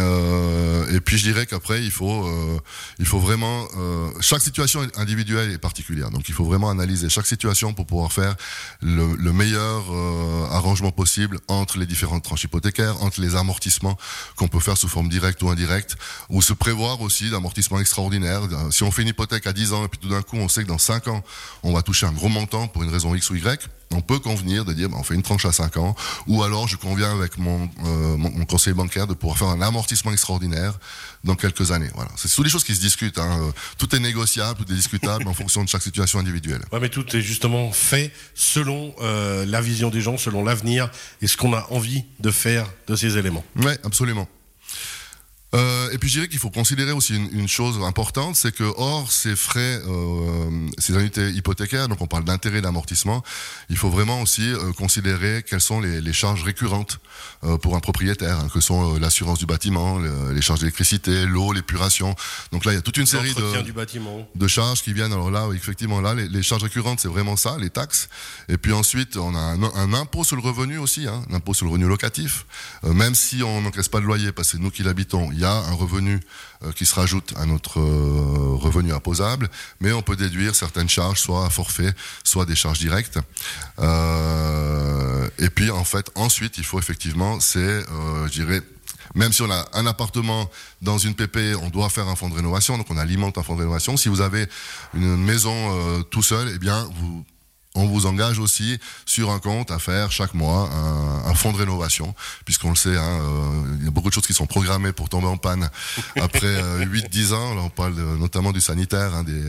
Euh, 0.00 0.92
et 0.92 1.00
puis 1.00 1.18
je 1.18 1.22
dirais 1.24 1.46
qu'après 1.46 1.84
il 1.84 1.90
faut 1.90 2.26
euh, 2.26 2.58
il 2.98 3.06
faut 3.06 3.20
vraiment 3.20 3.64
euh, 3.76 4.10
chaque 4.20 4.42
situation 4.42 4.86
individuelle 4.96 5.50
est 5.52 5.58
particulière. 5.58 6.10
Donc 6.10 6.28
il 6.28 6.34
faut 6.34 6.44
vraiment 6.44 6.70
analyser 6.70 7.08
chaque 7.08 7.26
situation 7.26 7.72
pour 7.72 7.86
pouvoir 7.86 8.12
faire 8.12 8.34
le, 8.82 9.14
le 9.14 9.32
meilleur 9.32 9.84
arrangement 10.50 10.90
possible 10.90 11.38
entre 11.48 11.78
les 11.78 11.86
différentes 11.86 12.24
tranches 12.24 12.44
hypothécaires 12.44 13.02
entre 13.02 13.20
les 13.20 13.36
amortissements 13.36 13.96
qu'on 14.36 14.48
peut 14.48 14.60
faire 14.60 14.76
sous 14.76 14.88
forme 14.88 15.08
directe 15.08 15.42
ou 15.42 15.48
indirecte 15.48 15.96
ou 16.28 16.42
se 16.42 16.52
prévoir 16.52 17.00
aussi 17.00 17.30
d'amortissements 17.30 17.80
extraordinaires. 17.80 18.42
Si 18.70 18.82
on 18.82 18.90
fait 18.90 19.02
une 19.02 19.08
hypothèque 19.08 19.46
à 19.46 19.52
10 19.52 19.72
ans 19.72 19.84
et 19.84 19.88
puis 19.88 19.98
tout 19.98 20.08
d'un 20.08 20.22
coup 20.22 20.36
on 20.36 20.48
sait 20.48 20.62
que 20.64 20.68
dans 20.68 20.78
5 20.78 21.08
ans 21.08 21.22
on 21.62 21.72
va 21.72 21.82
toucher 21.82 22.06
un 22.06 22.12
gros 22.12 22.28
montant 22.28 22.66
pour 22.66 22.82
une 22.82 22.90
raison 22.90 23.14
X 23.14 23.30
ou 23.30 23.36
Y 23.36 23.68
on 23.94 24.00
peut 24.00 24.18
convenir 24.18 24.64
de 24.64 24.72
dire 24.72 24.88
bah, 24.88 24.96
on 24.98 25.02
fait 25.02 25.14
une 25.14 25.22
tranche 25.22 25.44
à 25.44 25.52
5 25.52 25.76
ans 25.76 25.94
ou 26.26 26.42
alors 26.42 26.68
je 26.68 26.76
conviens 26.76 27.12
avec 27.12 27.38
mon, 27.38 27.68
mon, 28.16 28.44
conseiller 28.44 28.74
bancaire 28.74 29.06
de 29.06 29.14
pouvoir 29.14 29.38
faire 29.38 29.48
un 29.48 29.60
amortissement 29.60 29.83
extraordinaire 29.92 30.78
dans 31.24 31.34
quelques 31.34 31.72
années. 31.72 31.90
Voilà, 31.94 32.10
c'est 32.16 32.28
toutes 32.28 32.44
des 32.44 32.50
choses 32.50 32.64
qui 32.64 32.74
se 32.74 32.80
discutent. 32.80 33.18
Hein. 33.18 33.52
Tout 33.78 33.94
est 33.94 34.00
négociable, 34.00 34.64
tout 34.64 34.72
est 34.72 34.76
discutable 34.76 35.26
en 35.28 35.34
fonction 35.34 35.62
de 35.64 35.68
chaque 35.68 35.82
situation 35.82 36.18
individuelle. 36.18 36.62
Ouais, 36.72 36.80
mais 36.80 36.88
tout 36.88 37.16
est 37.16 37.20
justement 37.20 37.72
fait 37.72 38.12
selon 38.34 38.94
euh, 39.00 39.44
la 39.46 39.60
vision 39.60 39.90
des 39.90 40.00
gens, 40.00 40.18
selon 40.18 40.44
l'avenir 40.44 40.90
et 41.22 41.26
ce 41.26 41.36
qu'on 41.36 41.54
a 41.54 41.66
envie 41.70 42.04
de 42.20 42.30
faire 42.30 42.66
de 42.86 42.96
ces 42.96 43.18
éléments. 43.18 43.44
Oui, 43.56 43.72
absolument. 43.84 44.28
Et 45.94 45.98
puis 45.98 46.08
je 46.08 46.14
dirais 46.14 46.28
qu'il 46.28 46.40
faut 46.40 46.50
considérer 46.50 46.90
aussi 46.90 47.14
une, 47.14 47.28
une 47.38 47.46
chose 47.46 47.80
importante, 47.84 48.34
c'est 48.34 48.52
que 48.52 48.64
hors 48.76 49.12
ces 49.12 49.36
frais, 49.36 49.80
euh, 49.86 50.68
ces 50.76 50.92
unités 50.92 51.30
hypothécaires, 51.30 51.86
donc 51.86 52.00
on 52.00 52.08
parle 52.08 52.24
d'intérêt 52.24 52.60
d'amortissement, 52.60 53.22
il 53.70 53.76
faut 53.76 53.90
vraiment 53.90 54.20
aussi 54.20 54.42
euh, 54.42 54.72
considérer 54.72 55.44
quelles 55.48 55.60
sont 55.60 55.80
les, 55.80 56.00
les 56.00 56.12
charges 56.12 56.42
récurrentes 56.42 56.98
euh, 57.44 57.58
pour 57.58 57.76
un 57.76 57.80
propriétaire, 57.80 58.40
hein, 58.40 58.48
que 58.52 58.58
sont 58.58 58.98
l'assurance 58.98 59.38
du 59.38 59.46
bâtiment, 59.46 60.00
le, 60.00 60.32
les 60.32 60.42
charges 60.42 60.58
d'électricité, 60.58 61.26
l'eau, 61.26 61.52
l'épuration. 61.52 62.16
Donc 62.50 62.64
là, 62.64 62.72
il 62.72 62.74
y 62.74 62.78
a 62.78 62.82
toute 62.82 62.96
une 62.96 63.06
série 63.06 63.32
de, 63.32 63.62
du 63.62 63.72
bâtiment. 63.72 64.28
de 64.34 64.48
charges 64.48 64.82
qui 64.82 64.92
viennent. 64.92 65.12
Alors 65.12 65.30
là, 65.30 65.48
effectivement, 65.54 66.00
là, 66.00 66.12
les, 66.14 66.28
les 66.28 66.42
charges 66.42 66.64
récurrentes, 66.64 66.98
c'est 66.98 67.08
vraiment 67.08 67.36
ça, 67.36 67.56
les 67.60 67.70
taxes. 67.70 68.08
Et 68.48 68.58
puis 68.58 68.72
ensuite, 68.72 69.16
on 69.16 69.32
a 69.36 69.38
un, 69.38 69.62
un 69.62 69.94
impôt 69.94 70.24
sur 70.24 70.34
le 70.34 70.42
revenu 70.42 70.76
aussi, 70.76 71.06
hein, 71.06 71.22
un 71.30 71.34
impôt 71.34 71.54
sur 71.54 71.66
le 71.66 71.70
revenu 71.70 71.86
locatif. 71.86 72.46
Même 72.82 73.14
si 73.14 73.44
on 73.44 73.60
n'encaisse 73.60 73.88
pas 73.88 74.00
de 74.00 74.06
loyer, 74.06 74.32
parce 74.32 74.48
que 74.48 74.56
c'est 74.56 74.62
nous 74.62 74.72
qui 74.72 74.82
l'habitons, 74.82 75.30
il 75.30 75.38
y 75.38 75.44
a 75.44 75.52
un 75.52 75.83
revenu 75.84 76.20
euh, 76.62 76.72
qui 76.72 76.86
se 76.86 76.94
rajoute 76.94 77.34
à 77.36 77.46
notre 77.46 77.80
euh, 77.80 78.56
revenu 78.56 78.92
imposable, 78.92 79.48
mais 79.80 79.92
on 79.92 80.02
peut 80.02 80.16
déduire 80.16 80.54
certaines 80.54 80.88
charges, 80.88 81.20
soit 81.20 81.46
à 81.46 81.50
forfait, 81.50 81.92
soit 82.24 82.46
des 82.46 82.54
charges 82.54 82.78
directes. 82.78 83.18
Euh, 83.78 85.28
et 85.38 85.50
puis 85.50 85.70
en 85.70 85.84
fait, 85.84 86.10
ensuite, 86.14 86.58
il 86.58 86.64
faut 86.64 86.78
effectivement, 86.78 87.40
c'est, 87.40 87.80
je 88.26 88.30
dirais, 88.30 88.62
même 89.14 89.32
si 89.32 89.42
on 89.42 89.50
a 89.50 89.64
un 89.74 89.86
appartement 89.86 90.50
dans 90.82 90.98
une 90.98 91.14
PP, 91.14 91.56
on 91.62 91.70
doit 91.70 91.88
faire 91.88 92.08
un 92.08 92.16
fonds 92.16 92.28
de 92.28 92.34
rénovation, 92.34 92.78
donc 92.78 92.90
on 92.90 92.96
alimente 92.96 93.38
un 93.38 93.42
fonds 93.42 93.54
de 93.54 93.60
rénovation. 93.60 93.96
Si 93.96 94.08
vous 94.08 94.20
avez 94.20 94.46
une 94.94 95.16
maison 95.16 96.02
tout 96.10 96.22
seul, 96.22 96.50
eh 96.54 96.58
bien, 96.58 96.88
vous 97.00 97.24
on 97.76 97.86
vous 97.86 98.06
engage 98.06 98.38
aussi 98.38 98.78
sur 99.04 99.30
un 99.30 99.38
compte 99.40 99.70
à 99.70 99.78
faire 99.78 100.12
chaque 100.12 100.34
mois 100.34 100.70
un, 100.72 101.28
un 101.28 101.34
fonds 101.34 101.52
de 101.52 101.58
rénovation, 101.58 102.14
puisqu'on 102.44 102.70
le 102.70 102.76
sait, 102.76 102.96
hein, 102.96 103.20
euh, 103.20 103.76
il 103.80 103.84
y 103.84 103.88
a 103.88 103.90
beaucoup 103.90 104.08
de 104.10 104.14
choses 104.14 104.26
qui 104.26 104.34
sont 104.34 104.46
programmées 104.46 104.92
pour 104.92 105.08
tomber 105.08 105.26
en 105.26 105.36
panne 105.36 105.68
après 106.20 106.46
euh, 106.46 106.84
8-10 106.86 107.32
ans. 107.34 107.54
Là, 107.54 107.62
on 107.62 107.70
parle 107.70 107.96
de, 107.96 108.02
notamment 108.02 108.52
du 108.52 108.60
sanitaire, 108.60 109.14
hein, 109.14 109.24
des, 109.24 109.40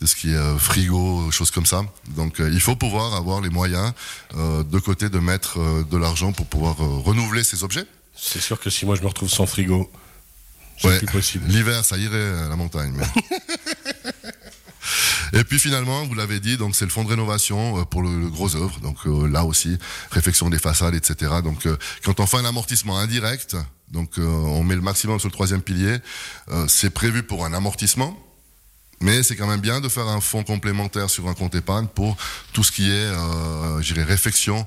de 0.00 0.06
ce 0.06 0.14
qui 0.16 0.30
est 0.30 0.36
euh, 0.36 0.56
frigo, 0.56 1.30
choses 1.30 1.50
comme 1.50 1.66
ça. 1.66 1.82
Donc, 2.16 2.40
euh, 2.40 2.50
il 2.52 2.60
faut 2.60 2.76
pouvoir 2.76 3.14
avoir 3.14 3.40
les 3.42 3.50
moyens 3.50 3.92
euh, 4.36 4.62
de 4.64 4.78
côté 4.78 5.08
de 5.10 5.18
mettre 5.18 5.58
de 5.84 5.96
l'argent 5.98 6.32
pour 6.32 6.46
pouvoir 6.46 6.76
renouveler 6.76 7.44
ces 7.44 7.64
objets. 7.64 7.84
C'est 8.16 8.40
sûr 8.40 8.58
que 8.60 8.70
si 8.70 8.86
moi 8.86 8.96
je 8.96 9.02
me 9.02 9.08
retrouve 9.08 9.28
sans 9.28 9.44
frigo, 9.46 9.90
c'est 10.78 10.88
Ouais. 10.88 10.98
plus 10.98 11.06
possible. 11.06 11.44
L'hiver, 11.48 11.84
ça 11.84 11.96
irait 11.98 12.38
à 12.44 12.48
la 12.48 12.56
montagne. 12.56 12.94
mais- 12.96 13.04
Et 15.32 15.44
puis 15.44 15.58
finalement, 15.58 16.04
vous 16.04 16.14
l'avez 16.14 16.40
dit, 16.40 16.56
donc 16.56 16.76
c'est 16.76 16.84
le 16.84 16.90
fonds 16.90 17.04
de 17.04 17.08
rénovation 17.08 17.80
euh, 17.80 17.84
pour 17.84 18.02
le, 18.02 18.28
gros 18.28 18.54
œuvre. 18.56 18.78
Donc 18.80 18.98
euh, 19.06 19.26
là 19.26 19.44
aussi, 19.44 19.78
réfection 20.10 20.48
des 20.50 20.58
façades, 20.58 20.94
etc. 20.94 21.32
Donc 21.42 21.66
euh, 21.66 21.76
quand 22.04 22.20
on 22.20 22.26
fait 22.26 22.36
un 22.36 22.44
amortissement 22.44 22.98
indirect, 22.98 23.56
donc 23.92 24.14
on 24.18 24.64
met 24.64 24.74
le 24.74 24.80
maximum 24.80 25.20
sur 25.20 25.28
le 25.28 25.32
troisième 25.32 25.62
pilier, 25.62 25.98
c'est 26.66 26.90
prévu 26.90 27.22
pour 27.22 27.44
un 27.44 27.52
amortissement. 27.54 28.18
Mais 29.00 29.22
c'est 29.22 29.36
quand 29.36 29.46
même 29.46 29.60
bien 29.60 29.80
de 29.80 29.88
faire 29.88 30.08
un 30.08 30.20
fonds 30.20 30.42
complémentaire 30.42 31.10
sur 31.10 31.28
un 31.28 31.34
compte 31.34 31.54
épargne 31.54 31.86
pour 31.86 32.16
tout 32.52 32.64
ce 32.64 32.72
qui 32.72 32.90
est, 32.90 32.92
euh, 32.92 33.80
je 33.82 33.92
dirais, 33.92 34.04
réfection 34.04 34.66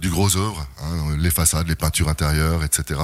du 0.00 0.08
gros 0.08 0.36
œuvre, 0.36 0.66
hein, 0.82 1.16
les 1.18 1.30
façades, 1.30 1.68
les 1.68 1.74
peintures 1.74 2.08
intérieures, 2.08 2.64
etc. 2.64 3.00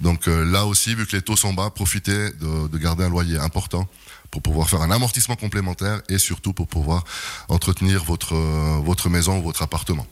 Donc 0.00 0.26
là 0.26 0.64
aussi, 0.64 0.94
vu 0.94 1.06
que 1.06 1.16
les 1.16 1.22
taux 1.22 1.36
sont 1.36 1.52
bas, 1.52 1.70
profitez 1.70 2.30
de 2.40 2.78
garder 2.78 3.04
un 3.04 3.10
loyer 3.10 3.38
important 3.38 3.88
pour 4.30 4.42
pouvoir 4.42 4.68
faire 4.68 4.82
un 4.82 4.90
amortissement 4.90 5.36
complémentaire 5.36 6.00
et 6.08 6.18
surtout 6.18 6.52
pour 6.52 6.68
pouvoir 6.68 7.04
entretenir 7.48 8.04
votre, 8.04 8.34
euh, 8.34 9.08
maison 9.08 9.38
ou 9.38 9.42
votre 9.42 9.62
appartement. 9.62 10.06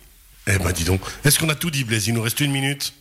Eh 0.46 0.58
ben 0.58 0.72
dis 0.72 0.84
donc, 0.84 1.00
est-ce 1.24 1.38
qu'on 1.38 1.48
a 1.48 1.54
tout 1.54 1.70
dit 1.70 1.84
Blaise? 1.84 2.06
Il 2.06 2.14
nous 2.14 2.22
reste 2.22 2.40
une 2.40 2.52
minute? 2.52 2.94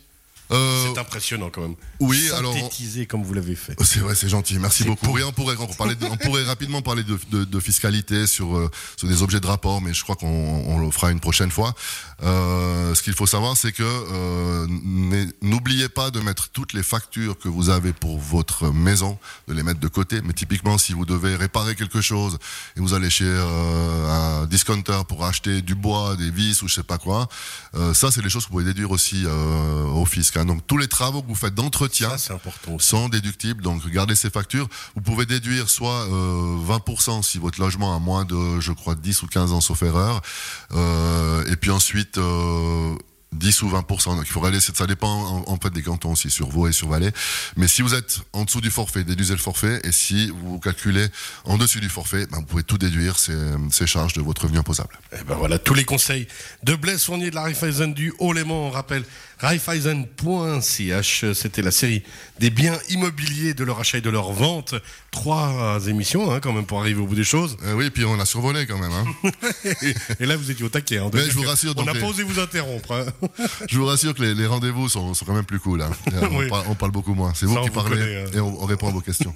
Euh, 0.52 0.84
C'est 0.92 0.98
impressionnant 1.00 1.50
quand 1.50 1.62
même. 1.62 1.74
oui, 2.00 2.30
alors... 2.36 2.52
Synthétiser 2.54 3.06
comme 3.06 3.22
vous 3.24 3.34
l'avez 3.34 3.56
fait. 3.56 3.74
C'est 3.82 3.98
vrai, 4.00 4.14
c'est 4.14 4.28
gentil. 4.28 4.58
Merci 4.58 4.84
beaucoup. 4.84 5.04
pour- 5.06 5.14
Oui, 5.14 5.22
on 5.24 5.32
pourrait, 5.32 5.56
on, 5.58 5.66
pourrait, 5.66 5.96
on 6.10 6.16
pourrait 6.16 6.44
rapidement 6.44 6.82
parler 6.82 7.02
de, 7.02 7.18
de, 7.30 7.44
de 7.44 7.60
fiscalité 7.60 8.26
sur, 8.28 8.56
euh, 8.56 8.70
sur 8.96 9.08
des 9.08 9.22
objets 9.22 9.40
de 9.40 9.46
rapport, 9.46 9.80
mais 9.80 9.92
je 9.92 10.02
crois 10.04 10.14
qu'on 10.16 10.26
on 10.28 10.78
le 10.78 10.90
fera 10.90 11.10
une 11.10 11.20
prochaine 11.20 11.50
fois. 11.50 11.74
Euh, 12.22 12.94
ce 12.94 13.02
qu'il 13.02 13.12
faut 13.14 13.26
savoir, 13.26 13.56
c'est 13.56 13.72
que 13.72 14.66
n'oubliez 15.42 15.88
pas 15.88 16.10
de 16.10 16.20
mettre 16.20 16.48
toutes 16.50 16.72
les 16.72 16.82
factures 16.82 17.38
que 17.38 17.48
vous 17.48 17.68
avez 17.70 17.92
pour 17.92 18.18
votre 18.18 18.70
maison, 18.72 19.18
de 19.48 19.54
les 19.54 19.62
mettre 19.62 19.80
de 19.80 19.88
côté. 19.88 20.20
Mais 20.22 20.32
typiquement, 20.32 20.78
si 20.78 20.92
vous 20.92 21.04
devez 21.06 21.34
réparer 21.36 21.74
quelque 21.74 22.00
chose 22.00 22.38
et 22.76 22.80
vous 22.80 22.94
allez 22.94 23.10
chez 23.10 23.28
un 23.28 24.46
discounter 24.46 25.00
pour 25.08 25.24
acheter 25.24 25.62
du 25.62 25.74
bois, 25.74 26.16
des 26.16 26.30
vis 26.30 26.62
ou 26.62 26.68
je 26.68 26.74
sais 26.74 26.82
pas 26.82 26.98
quoi, 26.98 27.28
ça, 27.94 28.10
c'est 28.10 28.22
des 28.22 28.28
choses 28.30 28.44
que 28.44 28.50
vous 28.50 28.58
pouvez 28.58 28.64
déduire 28.64 28.90
aussi 28.90 29.24
au 29.26 30.04
fisc. 30.06 30.35
Hein. 30.36 30.44
Donc 30.44 30.66
tous 30.66 30.78
les 30.78 30.88
travaux 30.88 31.22
que 31.22 31.28
vous 31.28 31.34
faites 31.34 31.54
d'entretien 31.54 32.16
Ça 32.18 32.38
sont 32.78 33.08
déductibles. 33.08 33.62
Donc, 33.62 33.82
regardez 33.82 34.14
ces 34.14 34.30
factures. 34.30 34.68
Vous 34.94 35.02
pouvez 35.02 35.26
déduire 35.26 35.68
soit 35.68 36.06
euh, 36.06 36.56
20% 36.66 37.22
si 37.22 37.38
votre 37.38 37.60
logement 37.60 37.94
a 37.94 37.98
moins 37.98 38.24
de, 38.24 38.60
je 38.60 38.72
crois, 38.72 38.94
10 38.94 39.22
ou 39.22 39.26
15 39.26 39.52
ans, 39.52 39.60
sauf 39.60 39.82
erreur. 39.82 40.20
Euh, 40.72 41.44
et 41.50 41.56
puis 41.56 41.70
ensuite, 41.70 42.18
euh, 42.18 42.94
10 43.32 43.62
ou 43.62 43.68
20%. 43.68 44.16
Donc, 44.16 44.24
il 44.24 44.30
faut 44.30 44.40
réaliser, 44.40 44.72
ça 44.74 44.86
dépend 44.86 45.08
en, 45.08 45.44
en 45.52 45.58
fait 45.58 45.70
des 45.70 45.82
cantons 45.82 46.12
aussi, 46.12 46.30
sur 46.30 46.48
Vaud 46.48 46.68
et 46.68 46.72
sur 46.72 46.88
Valais. 46.88 47.12
Mais 47.56 47.68
si 47.68 47.82
vous 47.82 47.94
êtes 47.94 48.20
en 48.32 48.44
dessous 48.44 48.60
du 48.60 48.70
forfait, 48.70 49.04
déduisez 49.04 49.34
le 49.34 49.40
forfait. 49.40 49.80
Et 49.84 49.92
si 49.92 50.30
vous 50.30 50.58
calculez 50.58 51.06
en 51.44 51.58
dessus 51.58 51.80
du 51.80 51.88
forfait, 51.88 52.26
ben, 52.26 52.38
vous 52.38 52.46
pouvez 52.46 52.62
tout 52.62 52.78
déduire, 52.78 53.18
ces, 53.18 53.36
ces 53.70 53.86
charges 53.86 54.14
de 54.14 54.22
votre 54.22 54.42
revenu 54.42 54.58
imposable. 54.58 54.98
Eh 55.12 55.24
ben 55.24 55.34
voilà, 55.34 55.58
tous 55.58 55.74
les 55.74 55.84
conseils 55.84 56.26
de 56.62 56.74
Blaise 56.74 57.04
Fournier 57.04 57.30
de 57.30 57.34
la 57.34 57.42
Raiffeisen 57.42 57.92
du 57.92 58.12
Haut-Léman. 58.18 58.68
On 58.68 58.70
rappelle 58.70 59.04
raiffeisen.ch. 59.38 61.24
C'était 61.34 61.62
la 61.62 61.70
série 61.70 62.02
des 62.40 62.50
biens 62.50 62.78
immobiliers 62.90 63.54
de 63.54 63.64
leur 63.64 63.80
achat 63.80 63.98
et 63.98 64.00
de 64.00 64.10
leur 64.10 64.32
vente. 64.32 64.74
Trois 65.10 65.80
émissions, 65.88 66.30
hein, 66.32 66.40
quand 66.40 66.52
même, 66.52 66.66
pour 66.66 66.78
arriver 66.80 67.00
au 67.00 67.06
bout 67.06 67.14
des 67.14 67.24
choses. 67.24 67.56
Euh, 67.64 67.72
oui, 67.74 67.90
puis 67.90 68.04
on 68.04 68.18
a 68.20 68.26
survolé 68.26 68.66
quand 68.66 68.78
même. 68.78 68.92
Hein. 68.92 69.06
et 70.20 70.26
là, 70.26 70.36
vous 70.36 70.50
étiez 70.50 70.64
au 70.64 70.68
taquet. 70.68 70.98
hein. 70.98 71.10
Mais 71.12 71.24
je 71.30 71.32
vous 71.32 71.42
rassure, 71.42 71.72
On 71.76 71.84
n'a 71.84 71.92
les- 71.94 72.00
pas 72.00 72.06
osé 72.06 72.22
vous 72.22 72.38
interrompre. 72.38 72.92
hein. 72.92 73.06
Je 73.70 73.78
vous 73.78 73.86
rassure 73.86 74.14
que 74.14 74.22
les, 74.22 74.34
les 74.34 74.46
rendez-vous 74.46 74.88
sont, 74.88 75.14
sont 75.14 75.24
quand 75.24 75.34
même 75.34 75.44
plus 75.44 75.58
cool. 75.60 75.80
Hein. 75.82 75.90
On, 76.12 76.26
Oui. 76.38 76.48
parle, 76.48 76.64
on 76.68 76.74
parle 76.74 76.92
beaucoup 76.92 77.14
moins. 77.14 77.32
C'est 77.34 77.46
vous 77.46 77.56
on 77.56 77.62
qui 77.62 77.68
vous 77.68 77.74
parlez 77.74 77.90
connaît, 77.96 78.22
hein. 78.24 78.30
et 78.34 78.40
on, 78.40 78.62
on 78.62 78.66
répond 78.66 78.88
à 78.88 78.92
vos 78.92 79.00
questions. 79.00 79.34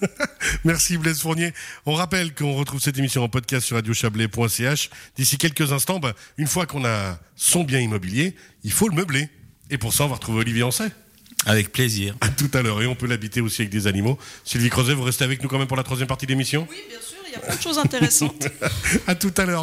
Merci 0.65 0.99
Blaise 0.99 1.21
Fournier. 1.21 1.53
On 1.87 1.95
rappelle 1.95 2.35
qu'on 2.35 2.55
retrouve 2.55 2.81
cette 2.81 2.99
émission 2.99 3.25
en 3.25 3.29
podcast 3.29 3.67
sur 3.67 3.77
radiochablais.ch. 3.77 4.91
D'ici 5.17 5.39
quelques 5.39 5.73
instants, 5.73 5.99
ben, 6.01 6.13
une 6.37 6.47
fois 6.47 6.67
qu'on 6.67 6.85
a 6.85 7.19
son 7.37 7.65
bien 7.65 7.81
immobilier, 7.81 8.35
il 8.65 8.73
faut 8.73 8.89
le 8.89 8.95
meubler. 8.95 9.29
Et 9.71 9.79
pour 9.79 9.93
ça, 9.93 10.05
on 10.05 10.09
va 10.09 10.15
retrouver 10.15 10.41
Olivier 10.41 10.63
Ancet. 10.63 10.91
Avec 11.47 11.73
plaisir. 11.73 12.15
À 12.21 12.29
tout 12.29 12.51
à 12.53 12.61
l'heure. 12.61 12.83
Et 12.83 12.87
on 12.87 12.95
peut 12.95 13.07
l'habiter 13.07 13.41
aussi 13.41 13.63
avec 13.63 13.73
des 13.73 13.87
animaux. 13.87 14.19
Sylvie 14.45 14.69
Creuset, 14.69 14.93
vous 14.93 15.05
restez 15.05 15.25
avec 15.25 15.43
nous 15.43 15.49
quand 15.49 15.59
même 15.59 15.69
pour 15.69 15.77
la 15.77 15.83
troisième 15.83 16.09
partie 16.09 16.27
de 16.27 16.33
l'émission? 16.33 16.67
Oui, 16.69 16.77
bien 16.89 16.99
sûr, 17.01 17.19
il 17.27 17.33
y 17.33 17.37
a 17.37 17.39
plein 17.39 17.57
de 17.57 17.63
choses 17.63 17.79
intéressantes. 17.79 18.49
À 19.07 19.15
tout 19.15 19.33
à 19.37 19.47
l'heure. 19.47 19.59